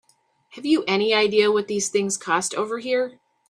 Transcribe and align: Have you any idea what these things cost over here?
Have 0.53 0.65
you 0.65 0.83
any 0.87 1.13
idea 1.13 1.51
what 1.51 1.67
these 1.67 1.89
things 1.89 2.17
cost 2.17 2.55
over 2.55 2.79
here? 2.79 3.19